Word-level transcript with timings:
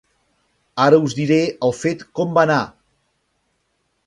Ara 0.85 0.99
us 1.09 1.15
diré 1.19 1.37
el 1.69 1.75
fet 1.83 2.03
com 2.21 2.35
va 2.39 2.47
anar. 2.49 2.59